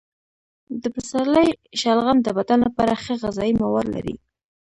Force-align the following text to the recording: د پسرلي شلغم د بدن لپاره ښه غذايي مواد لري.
د 0.81 0.83
پسرلي 0.95 1.47
شلغم 1.81 2.17
د 2.23 2.27
بدن 2.37 2.59
لپاره 2.67 2.93
ښه 3.03 3.13
غذايي 3.23 3.53
مواد 3.61 3.87
لري. 3.95 4.15